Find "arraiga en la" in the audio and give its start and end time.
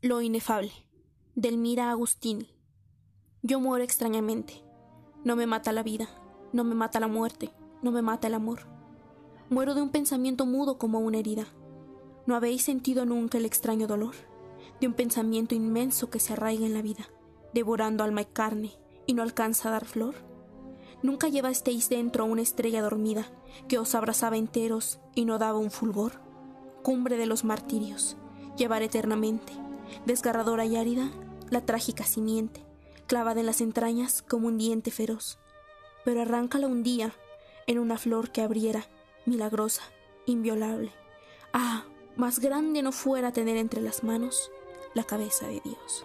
16.34-16.82